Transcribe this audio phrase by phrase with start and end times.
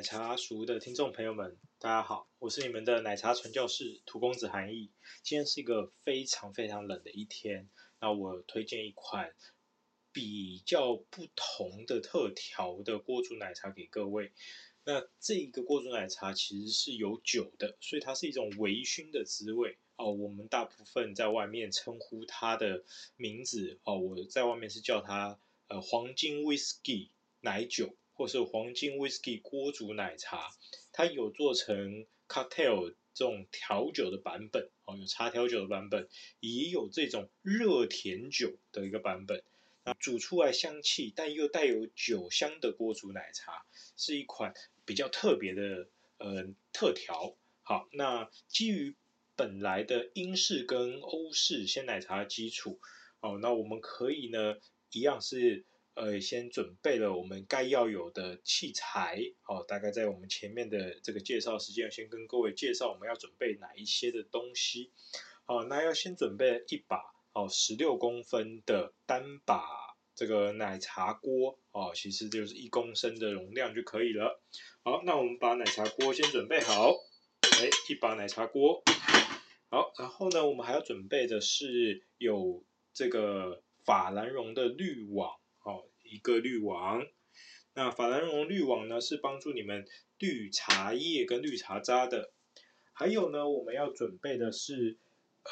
[0.00, 4.90] 奶茶熟的听众朋友们，大家好，我是你们的奶茶传教士荼公子韩毅。
[5.22, 7.68] 今天是一个非常非常冷的一天，
[8.00, 9.34] 那我推荐一款
[10.10, 14.32] 比较不同的特调的锅煮奶茶给各位。
[14.84, 20.12] 那这个锅煮奶茶其实是有酒的，所以它是一种微醺的滋味哦。
[20.12, 22.84] 我们大部分在外面称呼它的
[23.16, 27.94] 名字哦，我在外面是叫它呃黄金 whisky 奶酒。
[28.20, 30.50] 或是黄金 whisky 锅煮奶茶，
[30.92, 36.06] 它有做成 cocktail 这种调酒的版本哦，有茶调酒的版本，
[36.38, 39.42] 也有这种热甜酒的一个版本。
[39.84, 43.64] 那煮出来香气，但又带有酒香的锅煮奶茶，
[43.96, 44.52] 是一款
[44.84, 47.38] 比较特别的呃特调。
[47.62, 48.96] 好，那基于
[49.34, 52.78] 本来的英式跟欧式鲜奶茶基础
[53.20, 54.58] 哦，那我们可以呢
[54.92, 55.64] 一样是。
[55.94, 64.92] 呃，先准备了我们该要有的器材，哦，大概在我们前面的这个介绍时间，先跟各位介绍我们要准备哪一些的东西。
[65.44, 69.62] 好，那要先准备一把哦，十六公分的单把
[70.14, 74.40] 这个奶茶锅，哦，其实就是一公升的容量就可以了。
[74.84, 76.92] 好，那我们把奶茶锅先准备好，
[77.42, 78.82] 哎，一把奶茶锅。
[79.70, 85.39] 好，然后呢，我们还要准备的是有这个法兰绒的滤网。
[86.10, 87.06] 一个滤网，
[87.72, 89.86] 那法兰绒滤网呢，是帮助你们
[90.18, 92.32] 滤茶叶跟滤茶渣的。
[92.92, 94.98] 还有呢，我们要准备的是，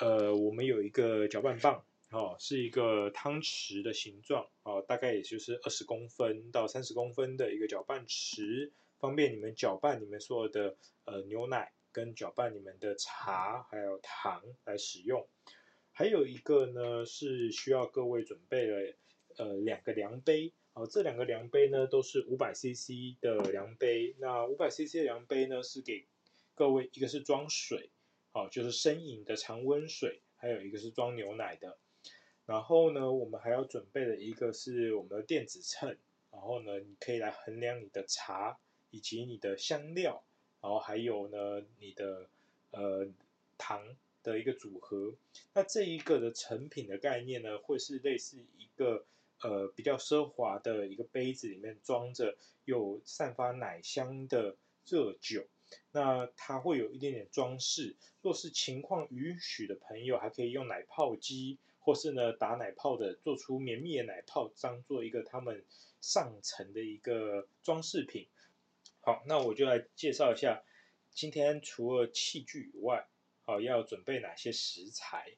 [0.01, 15.29] 呃，我们有一个搅拌棒，哦，是一个汤匙的形状，哦，大概也就是二十公分到三十公分的一个搅拌匙，方便你们搅拌你们所有的呃牛奶跟搅拌你们的茶还有糖来使用。
[15.93, 18.95] 还有一个呢，是需要各位准备的。
[19.38, 24.16] 呃，两个量杯，好，这两个量杯呢都是五百 CC 的量杯。
[24.19, 26.06] 那五百 CC 的量杯呢是给
[26.56, 27.91] 各位，一个是装水，
[28.32, 31.78] 好，就是生饮的常温水，还有一个是装牛奶的。
[32.47, 35.97] 然后呢，我们还要准备的一个是我们的电子秤，
[36.32, 38.59] 然后呢，你可以来衡量你的茶
[38.91, 40.25] 以及你的香料，
[40.60, 42.28] 然后还有呢你的
[42.72, 43.06] 呃
[43.56, 45.15] 糖的一个组合。
[45.55, 49.06] 那这一个的成品的概念呢，会是类似一个。
[49.41, 55.47] 呃，比较奢华的一个杯子里面装着有散发奶香的热酒，
[55.93, 57.97] 那它会有一点点装饰。
[58.21, 65.65] 若是情况允许的朋友，还可以用奶泡机，或是呢打奶泡的，做出绵密的奶泡，当做一个他们
[66.00, 68.26] 上层的一个装饰品。
[69.00, 70.65] 好，那我就来介绍一下，
[71.12, 73.06] 今天除了器具以外，
[73.44, 75.37] 好，要准备哪些食材？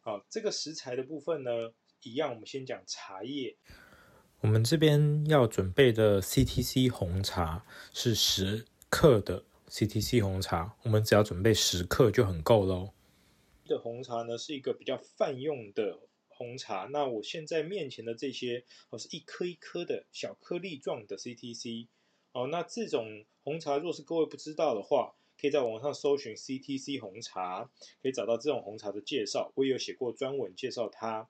[0.00, 1.74] 好，这个食材的部分呢？
[2.04, 3.56] 一样，我们先讲茶叶。
[4.40, 12.92] 我们这边要准备的 CTC 红茶是十克的 CTC 红茶，我们只要准备十克就很够喽。
[13.64, 15.98] 的红茶呢是一个比较泛用的
[16.28, 16.86] 红茶。
[16.92, 21.86] 那我现在面前的这些哦是一颗一颗的小颗粒状的 CTC
[22.32, 22.46] 哦。
[22.48, 27.70] 那这种红茶若是各位不知道的话，可以在网上搜寻 CTC 红茶，
[28.02, 29.50] 可以找到这种红茶的介绍。
[29.54, 31.26] 我也有写过专文介绍它。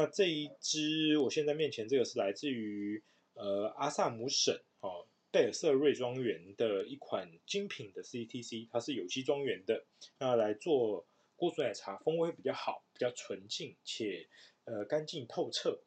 [0.00, 3.02] 那这一支，我现在面前这个是来自于
[3.34, 9.84] 呃阿萨姆省哦贝尔瑟瑞庄园的一款精品的 CTC，它是有机庄园的。
[10.20, 11.04] 那来做
[11.34, 14.28] 锅煮奶茶，风味比较好，比较纯净且
[14.66, 15.80] 呃干净透彻。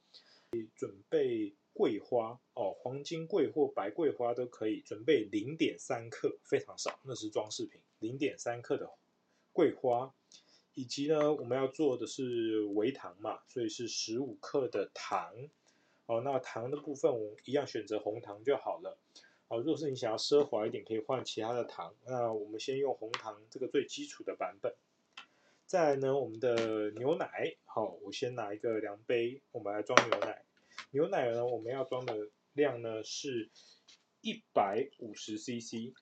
[0.75, 7.79] 准备桂花哦，黄金桂或白桂花都可以，准备零点三克，非常少，那是装饰品。
[7.99, 8.91] 零点三克的
[9.53, 10.13] 桂花。
[10.73, 15.33] 以及呢，我们要做的是微糖嘛，所以是十五克的糖。
[16.05, 18.97] 哦，那糖的部分我们一样选择红糖就好了。
[19.47, 21.93] 哦，如果是你想要奢华一点，可以换其他的糖。
[22.05, 24.73] 那我们先用红糖这个最基础的版本。
[25.65, 30.43] 再来呢，我们的牛奶，好，我先拿一个量杯，我们来装牛奶。
[30.91, 33.49] 牛奶呢，我们要装的量呢是
[34.21, 35.93] 一百五十 CC。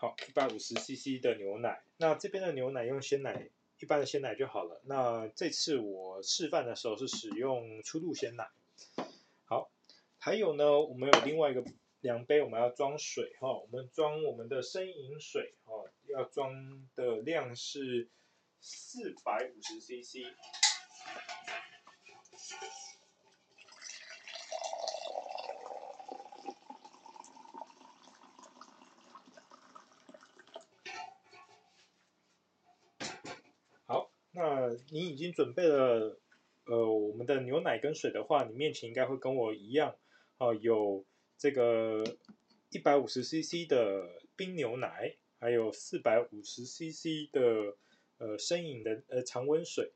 [0.00, 1.82] 好，一百五十 CC 的牛奶。
[1.96, 3.50] 那这边的牛奶用鲜奶
[3.80, 4.80] 一般的鲜奶就好了。
[4.84, 8.48] 那这次我示范的时候是使用初度鲜奶。
[9.44, 9.72] 好，
[10.20, 11.64] 还有呢，我们有另外一个
[12.00, 13.52] 量杯，我们要装水哈。
[13.52, 18.08] 我们装我们的生饮水哦，要装的量是
[18.60, 20.32] 四百五十 CC。
[34.30, 36.18] 那你已经准备了，
[36.66, 39.94] 呃，我们的牛奶跟水的话，你面前应该会跟我一样，
[40.38, 41.04] 哦、有
[41.36, 42.04] 这个
[42.70, 47.76] 一百五十 CC 的冰牛奶，还有四百五十 CC 的
[48.18, 49.92] 呃生饮的呃常温水，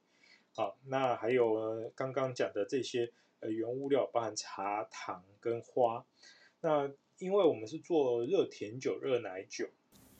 [0.54, 6.04] 好，那还有刚刚讲的这些呃原物料，包含茶、糖跟花。
[6.60, 9.68] 那因为我们是做热甜酒、热奶酒，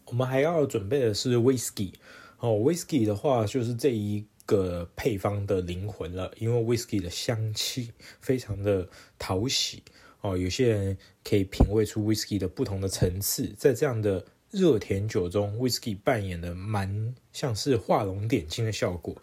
[0.07, 1.95] 我们还要准备的是 whisky。
[2.39, 9.83] 哦，whisky 的话就是这一个配方的灵魂了，因为 whisky 的香气非常的讨喜
[10.21, 10.37] 哦。
[10.37, 19.17] 有些人可以品味出 whisky 的不同的层次，在这样的热甜酒中，whisky 扮演的蛮像是画龙点睛的效果。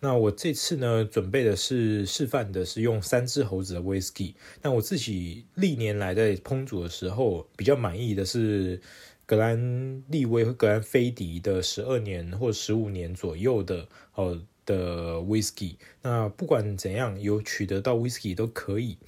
[0.00, 4.34] 那我这次呢，准备的是示范的是用三只猴子的 whisky。
[4.62, 8.80] 那我自己历年来在烹煮的时候，比较满意的是。
[9.26, 18.98] 格兰利威和格兰菲迪的十二年或十五年左右的哦的 whisky，那不管怎样有取得到 whisky 都可以。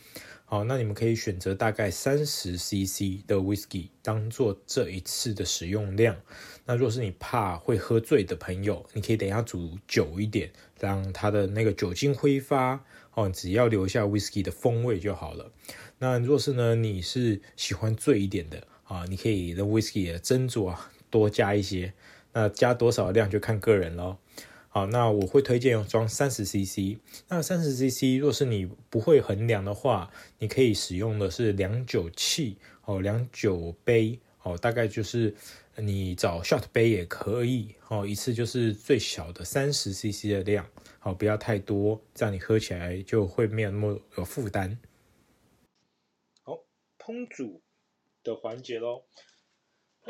[0.47, 6.17] 好，那你们可以选择大概三十 CC 的 whisky 当做这一次的使用量。
[6.65, 15.53] 那若是你怕会喝醉的朋友，你可以等一下煮久一点，让它的那个酒精挥发哦，只要留下 whisky 的风味就好了。
[15.99, 18.67] 那若是呢，你是喜欢醉一点的。
[18.85, 21.93] 啊，你可以的 whisky 的斟酌啊多加一些，
[22.33, 24.17] 那加多少量就看个人喽。
[24.73, 26.97] 好，那我会推荐用装三十 CC。
[27.29, 30.09] 那三十 CC 若是你不会衡量的话，
[30.39, 35.35] 你可以使用的是量酒器哦，量酒杯哦，大概就是
[35.77, 40.65] 你找 shot 杯也可以哦，一次就是最小的三十 CC 的量，
[41.01, 44.79] 好，不要太多，这样你喝起来就会没有那么有负担。
[46.45, 46.55] 好，
[46.97, 47.61] 烹煮。
[48.23, 49.03] 的环节喽，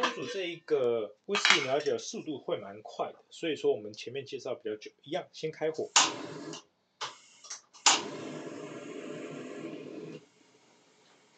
[0.00, 5.91] 烹煮这一个威士忌，而且速度会蛮快的，所以说我们前面介绍比较久，一样先开火，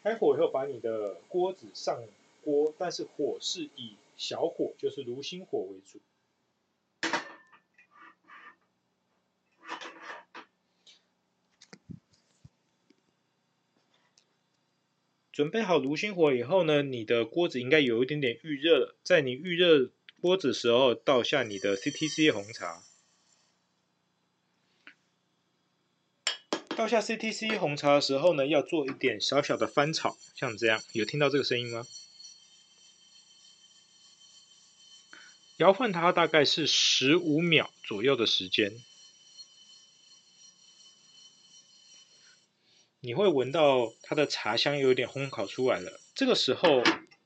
[0.01, 2.01] 开火以后把你的锅子上
[2.41, 5.99] 锅，但是火是以小火，就是炉心火为主。
[15.33, 18.95] 准备好炉心火以后呢，你的锅子应该有一点点预热了。
[19.03, 19.89] 在你预热
[20.21, 22.83] 锅子时候，倒下你的 CTC 红茶。
[26.75, 31.87] 倒下 CTC 红茶的时候呢，要做一点小小的翻炒，像这样，有听到这个声音吗？
[35.57, 38.71] 摇晃它大概是十五秒左右的时间。
[43.05, 45.99] 你会闻到它的茶香有点烘烤出来了。
[46.15, 46.81] 这个时候，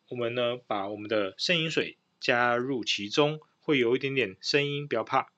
[0.10, 5.32] 我们呢把我们的生饮水加入其中，会有一点点声音，不要怕。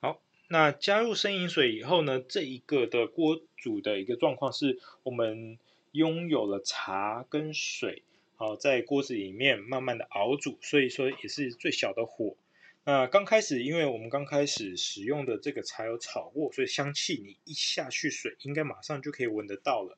[0.00, 5.58] 好，那加入生饮水以后呢，这一个的锅煮的一个状况是，我们
[5.92, 8.02] 拥有了茶跟水。
[8.46, 12.36] 好，在锅子里面慢慢的熬煮，所以说也是最小的火。
[12.84, 19.96] 那刚开始，因为我们刚开始使用的这个柴油炒过，所以香气你一下去水，应该马上就可以闻得到了。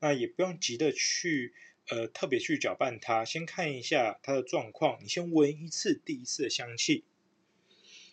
[0.00, 1.54] 那也不用急着去
[1.86, 4.98] 呃特别去搅拌它，先看一下它的状况。
[5.00, 7.04] 你先闻一次第一次的香气，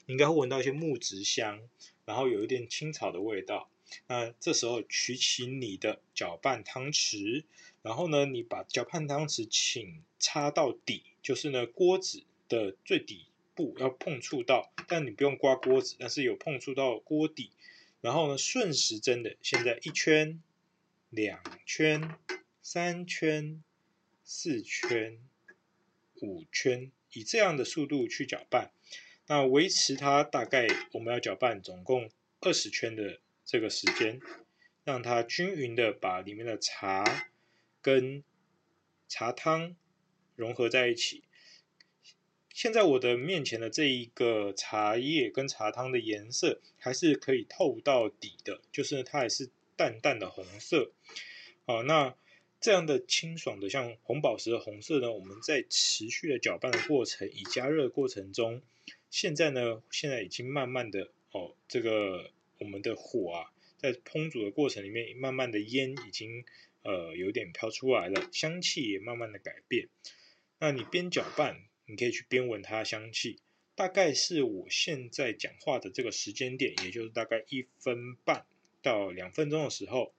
[0.06, 1.68] 应该会闻到一些木质香，
[2.06, 3.72] 然后有一点青草的味道。
[4.06, 7.46] 那这时候取起你的搅拌汤匙，
[7.82, 17.52] 然后呢，你把搅拌汤匙请插到底，就是呢锅子的最底部要碰触到，但你不用刮锅子，但是有碰触到锅底，
[18.02, 20.42] 然后呢顺时针的，现在一圈、
[21.10, 22.16] 两圈、
[22.62, 23.64] 三圈、
[24.24, 25.20] 四圈、
[26.22, 28.72] 五圈，以这样的速度去搅拌，
[29.28, 32.10] 那维持它大概我们要搅拌总共
[32.42, 33.20] 二十圈的。
[33.50, 34.20] 这个时间，
[34.84, 37.27] 让它均匀的把里面的茶
[37.88, 38.22] 跟
[39.08, 39.74] 茶汤
[40.36, 41.24] 融合在一起。
[42.50, 50.92] 现在我的面前的这一个茶叶跟茶汤的颜色还是可以透到底的，就是它还是淡淡的红色。
[51.66, 52.14] 好，那
[52.60, 58.62] 这样的清爽的像红宝石的红色呢，我们在持续的搅拌的过程，以加热的过程中，
[59.10, 66.44] 现在呢，现在已经慢慢的哦，这个我们的火啊，在烹煮的过程里面，慢慢的烟已经
[66.88, 69.90] 呃有点飘出来了，香气也慢慢的改变。
[70.58, 73.42] 那你边搅拌，你可以去边闻它的香气。
[73.76, 78.46] 大概是我现在讲话的这个时间点，也就是大概一分半
[78.82, 80.14] 到两分钟的时候，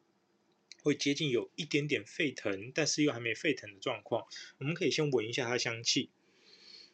[0.82, 4.26] 会接近有一点点沸腾，但是又还没沸腾的状况。
[4.58, 6.10] 我们可以先闻一下它的香气，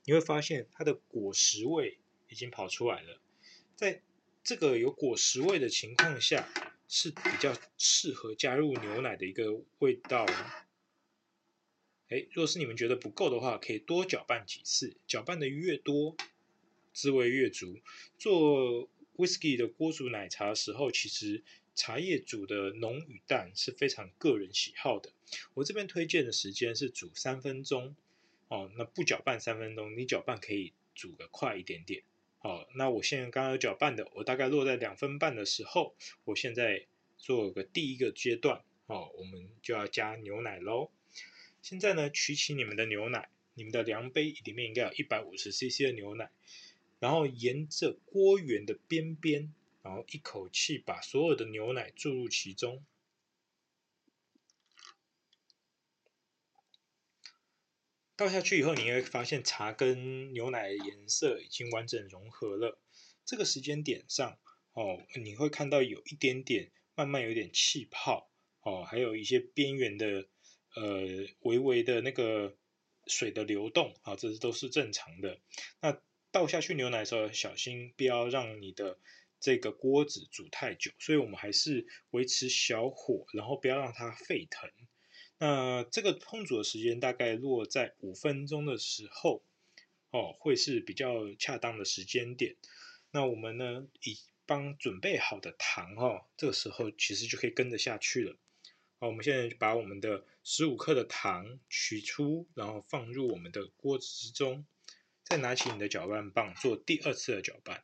[0.04, 3.20] 你会发现它的果实味已经跑出来了。
[3.74, 4.02] 在
[4.44, 6.48] 这个有果实味的情况下，
[6.96, 10.24] 是比较适合加入牛奶的一个味道。
[12.06, 16.16] 诶，若是你们觉得不够的话，可以多搅拌几次，搅拌的越多，
[16.92, 17.80] 滋味越足。
[18.16, 21.42] 做 whisky 的锅煮奶茶的时候，其实
[21.74, 25.12] 茶叶煮的浓与淡是非常个人喜好的。
[25.54, 27.96] 我这边推荐的时间是煮三分钟
[28.46, 32.04] 哦，那不搅拌三分钟，你搅拌可以煮个快一点点。
[32.44, 36.84] 哦，那我现在刚刚搅拌的，我大概落在两分半的时候，我现在
[37.16, 40.90] 做个第一个阶段哦，我们就要加牛奶喽。
[41.62, 46.30] 现在呢，取起你们的牛奶，你们的量杯里面应该有一百五十 CC 的牛奶。
[47.00, 49.50] 然后沿着锅圆的边边，
[49.82, 52.84] 然后一口气把所有的牛奶注入其中。
[58.16, 62.80] 倒下去以后，你会发现茶跟牛奶的颜色已经完整融合了。
[63.24, 64.38] 这个时间点上，
[64.72, 68.30] 哦，你会看到有一点点慢慢有点气泡，
[68.60, 70.28] 哦，还有一些边缘的，
[70.76, 72.56] 呃，微微的那个
[73.08, 75.40] 水的流动，啊，这都是正常的。
[75.80, 79.00] 那倒下去牛奶的时候，小心不要让你的
[79.40, 84.70] 这个锅子煮太久，所以我们还是维持小火，然后不要让它沸腾。
[85.38, 89.42] 那这个烹煮的时间大概落在五分钟的时候，
[90.10, 92.56] 哦，会是比较恰当的时间点。
[93.10, 98.36] 那我们呢，已帮准备好的糖哦，这个时候其实就可以跟着下去了。
[98.98, 104.64] 好，我们现在就把我们的十五克的糖取出，然后放入我们的锅子之中。
[105.24, 107.82] 再拿起你的搅拌棒做第二次的搅拌。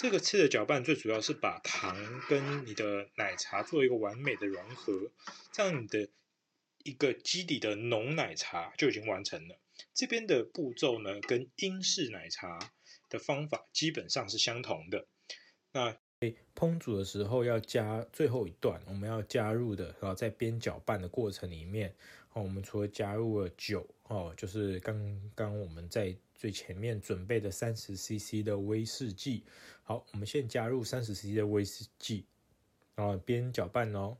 [0.00, 1.94] 这个次的搅拌最主要是把糖
[2.26, 5.10] 跟你的奶茶做一个完美的融合，
[5.52, 6.08] 这样你的
[6.82, 9.60] 一个基底的浓奶茶就已经完成了。
[9.92, 12.72] 这边的步骤呢，跟英式奶茶
[13.10, 15.06] 的方法基本上是相同的。
[15.72, 15.94] 那
[16.54, 21.94] 烹煮的时候要加最后一段，我们要加入的，然后在边搅拌的过程里面。
[22.32, 29.44] 哦，我们除了加入了酒，哦，就是刚刚我们在最前面准备的三十 CC 的威士忌。
[29.82, 32.24] 好，我们先加入三十 CC 的威士忌，
[32.94, 34.16] 然后边搅拌哦。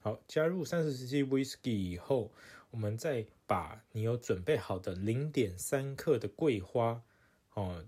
[0.00, 2.32] 好，加入三十 CC 威士忌以后，
[2.70, 7.00] 我们再把你有准备好的零点三克的桂花，
[7.54, 7.84] 哦，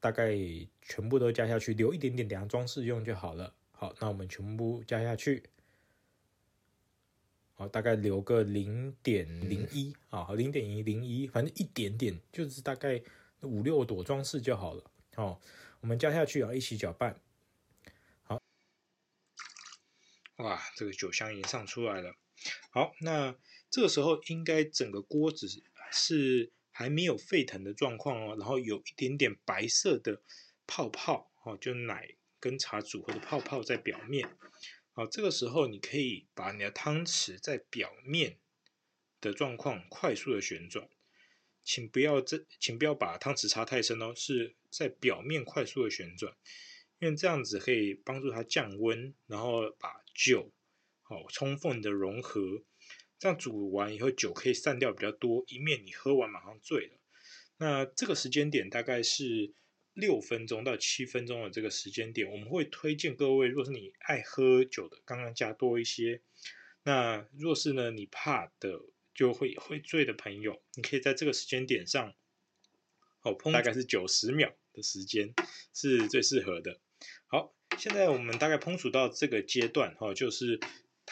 [0.00, 0.34] 大概
[0.82, 3.54] 全部都加下去，留一点点，等下装饰用就好了。
[3.70, 5.44] 好，那我们全部加下去。
[7.60, 13.02] 好，大概留个零点零一啊，零点一零一，反正一点点，就是大概
[13.42, 14.90] 五六朵装饰就好了。
[15.14, 15.38] 好，
[15.80, 17.20] 我们加下去啊，一起搅拌。
[18.22, 18.40] 好，
[20.36, 22.14] 哇，这个酒香已经上出来了。
[22.70, 23.36] 好，那
[23.68, 25.46] 这个时候应该整个锅子
[25.92, 30.22] 是还没有沸腾的状况哦，然后有一点点白色的
[30.66, 34.26] 泡泡，哦，就奶跟茶组合的泡泡在表面。
[35.00, 38.36] 好，这个时候你可以把你的汤匙在表面
[39.18, 40.90] 的状况快速的旋转，
[41.64, 46.36] 请不要这，请不要把汤匙插太深哦，是在表面快速的旋转，
[46.98, 50.52] 因为这样子可以帮助它降温，然后把酒
[51.00, 52.62] 好充分的融合，
[53.18, 56.98] 这样煮完以后酒可以散掉比较多，以免你喝完马上醉了。
[57.56, 59.54] 那这个时间点大概是。
[60.00, 66.22] 六分钟到七分钟的这个时间点，我们会推荐各位，若是你爱喝酒的，刚刚加多一些。
[66.82, 68.80] 那若是呢，你怕的
[69.14, 72.14] 就会会醉的朋友，你可以在这个时间点上，
[73.22, 75.34] 哦，烹大概是九十秒的时间
[75.74, 76.80] 是最适合的。
[77.26, 80.58] 好，现在我们大概烹煮到这个阶段，哈，就是。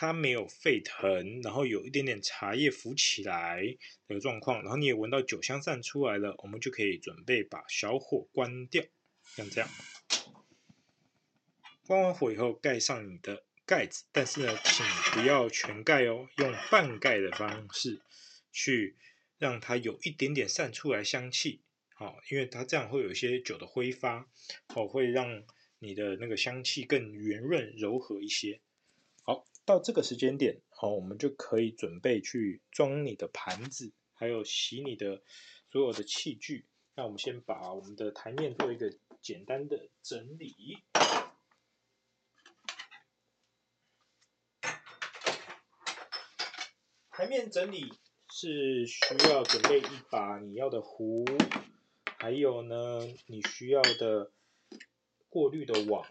[0.01, 3.77] 它没有沸腾，然后有一点点茶叶浮起来
[4.07, 8.85] 的状况，然后你也闻到酒香散出来了，我们就可以准备把小火关掉，
[9.35, 9.69] 像这样。
[11.85, 18.01] 关完火以后，盖上你的盖子，但是呢，请不要全盖哦，用半盖的方式
[18.53, 18.95] 去
[19.37, 21.61] 让它有一点点散出来香气，
[21.95, 24.29] 好，因为它这样会有一些酒的挥发，
[24.77, 25.43] 哦，会让
[25.81, 28.61] 你的那个香气更圆润柔和一些。
[29.69, 35.23] 到这个时间点，好，我们就可以准备去装你的盘子，还有洗你的
[35.71, 36.67] 所有的器具。
[36.95, 40.79] 那我们先把我们的台面做一个简单的整理。
[47.11, 47.93] 台面整理
[48.31, 51.27] 是需要准备一把你要的壶，
[52.17, 54.33] 还有呢，你需要的
[55.29, 56.07] 过滤的网。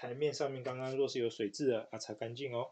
[0.00, 2.70] 台面上面刚刚若是有水渍的，啊，擦干净哦。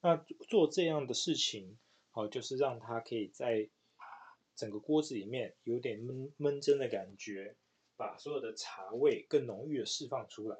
[0.00, 1.80] 那做这样的事情，
[2.12, 3.68] 好，就是让它可以在
[4.54, 7.56] 整个锅子里面有点闷闷蒸的感觉。
[7.96, 10.56] 把所有的茶味更浓郁的释放出来。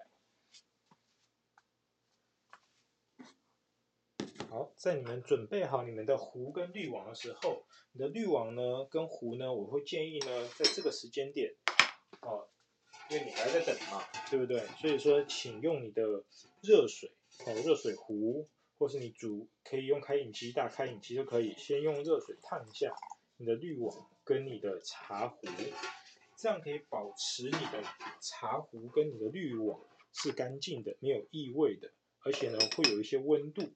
[4.50, 11.54] 好，在你们准备好你们的壶跟滤网的时候，你的滤网呢跟壶呢，我会建议呢，在这个时间点，
[12.20, 12.48] 哦，
[13.10, 14.64] 因为你还在等嘛，对不对？
[14.80, 16.02] 所以说，请用你的
[16.62, 17.10] 热水，
[17.44, 18.48] 哦，热水壶，
[18.78, 22.94] 或是你煮可以用开饮机，大开饮机都可以，先用热水烫一下
[23.36, 25.40] 你的滤网跟你的茶壶。
[26.36, 27.82] 这样可以保持你的
[28.20, 29.80] 茶壶跟你的滤网
[30.12, 31.92] 是干净的，没有异味的，
[32.24, 33.72] 而且呢会有一些温度。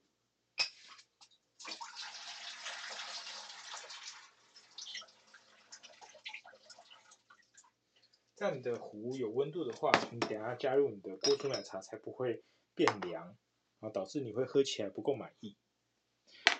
[8.44, 12.42] 这样你的壶有温度的话，你等下加入你的锅煮奶茶才不会
[12.74, 13.34] 变凉，
[13.80, 15.56] 啊，导致你会喝起来不够满意。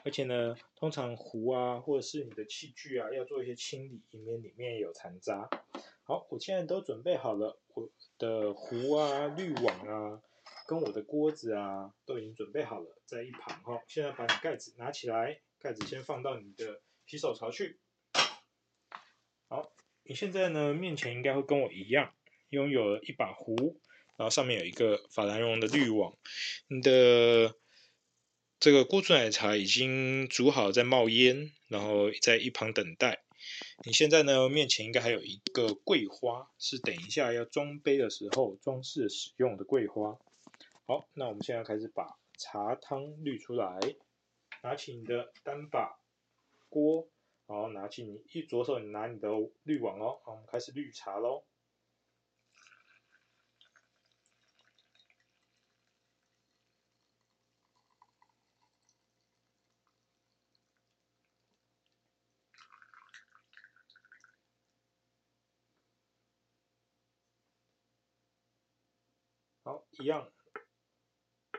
[0.03, 5.51] 而且呢，通常壶啊或者是你的器具啊要做一些清理，以免里面有残渣。
[6.05, 10.23] 好，我现在都准备好了，我的壶啊、滤网啊，
[10.67, 13.83] 跟我的锅子啊，都已经准备好了，在一旁哈。
[13.87, 17.79] 现在把你盖子拿起来，盖子先放到你的洗手槽去。
[20.07, 22.13] 你现在呢，面前应该会跟我一样，
[22.51, 23.81] 拥有了一把壶，
[24.17, 26.15] 然后上面有一个法兰绒的滤网。
[26.69, 27.55] 你的
[28.61, 33.23] 这个锅煮奶茶已经煮好，在冒烟，然后在一旁等待。
[33.85, 40.19] 你现在呢，面前应该还有一个桂花，是等一下要装杯的时候装饰使用的桂花。
[40.87, 43.79] 好，那我们现在开始把茶汤滤出来，
[44.63, 45.99] 拿起你的单把
[46.69, 47.09] 锅，
[47.47, 49.29] 然后拿起你一左手你拿你的
[49.65, 51.45] 滤网哦，好，我们开始滤茶喽。
[69.63, 70.31] 好，一样。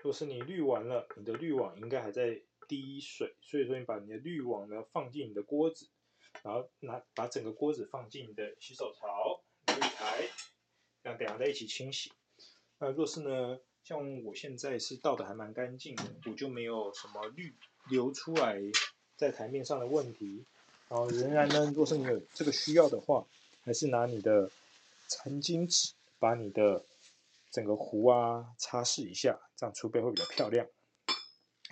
[0.04, 5.88] 若是你滤完了，你的滤网应该还在滴水，所以说你把你的滤网呢放进你的锅子，
[6.44, 10.28] 然后拿把整个锅子放进你的洗手槽台，
[11.04, 12.12] 这样等下再一起清洗。
[12.80, 17.54] 那若是呢，像我现在是倒的还蛮干净的，我就没有什么滤
[17.90, 18.60] 流出来
[19.16, 20.46] 在台面上的问题。
[20.90, 23.26] 然后仍然呢，若是你有这个需要的话，
[23.64, 24.52] 还是拿你的
[25.08, 26.84] 餐巾纸把你的。
[27.52, 30.68] 整个壶啊，擦拭一下，这样出杯会比较漂亮。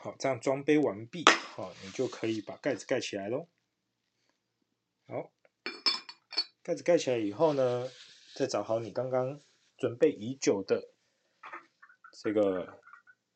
[0.03, 1.23] 好，这样装杯完毕，
[1.55, 3.47] 好，你就可以把盖子盖起来喽。
[5.07, 5.31] 好，
[6.61, 7.89] 盖子盖起来以后呢，
[8.35, 9.39] 再找好你刚刚
[9.77, 10.89] 准备已久的
[12.21, 12.81] 这个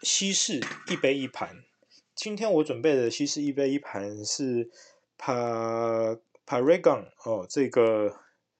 [0.01, 1.63] 西式一杯一盘。
[2.13, 4.69] 今天我准备的西式一杯一盘是
[5.17, 8.09] Pa Paragon 哦，这个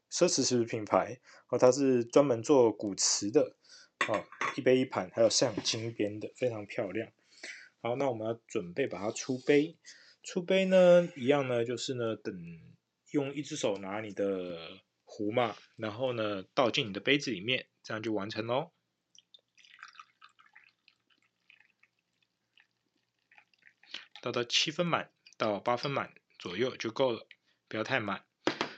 [0.10, 3.58] 奢侈食品牌哦，它是专门做古瓷的。
[4.06, 4.24] 好，
[4.56, 7.12] 一杯一盘，还有上金边的，非常漂亮。
[7.82, 9.78] 好，那我们要准备把它出杯。
[10.24, 12.34] 出杯呢，一样呢，就是呢，等
[13.12, 18.72] 用一只手拿你的壶嘛，然后呢，倒进你的杯子里面，这样就完成喽。
[24.20, 27.26] 倒到七分满到八分满左右就够了，
[27.70, 28.26] 不要太满。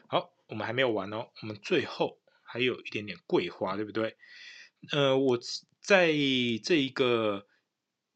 [0.07, 4.17] 好，我们还没有完哦，我们最后还有一点点桂花，对不对？
[4.91, 5.39] 呃，我
[5.81, 6.07] 在
[6.63, 7.47] 这一个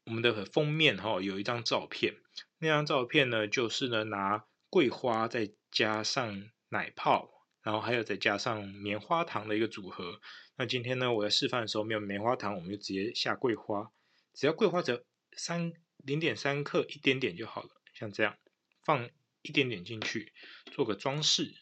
[0.04, 2.14] 我们的封面哈、有一张照片。
[2.58, 7.30] 那张照片呢，就是呢拿桂花再加上奶泡，
[7.62, 10.20] 然后还有再加上棉花糖的一个组合。
[10.56, 13.90] 那今天呢，我在示范的时候没有棉花糖，我们就直接下桂花，
[14.34, 15.00] 只要桂花只要
[15.36, 17.70] 三零点三克，一点点就好了。
[17.94, 18.36] 像这样
[18.84, 19.08] 放
[19.42, 20.32] 一点点进去，
[20.72, 21.54] 做个装饰，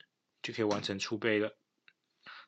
[0.42, 1.56] 就可以完成出杯了。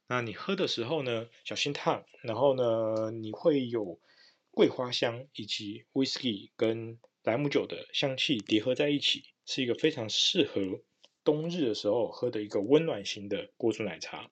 [0.06, 2.04] 那你喝的时候呢，小心烫。
[2.22, 4.00] 然后呢，你会有
[4.54, 10.84] 桂花香以及 whisky 跟莱姆酒的香气叠合在一起，是一个非常适合
[11.24, 14.30] 冬日的时候喝的一个温暖型的锅煮奶茶。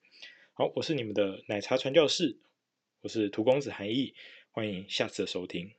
[0.55, 2.39] 好，我是你们的奶茶传教士，
[3.01, 4.15] 我是涂公子韩毅，
[4.53, 5.73] 欢迎下次的收听。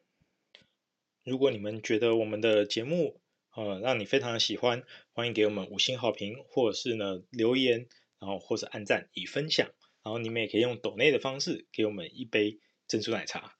[1.23, 3.21] 如果你们觉得我们的节目
[3.55, 7.87] 呃让你非常的喜欢，欢迎给我们五星好评，或者是呢留言，
[8.19, 9.67] 然后或者按赞以分享，
[10.03, 13.55] 然后你们也可以用抖内的方式给我们一杯珍珠奶茶。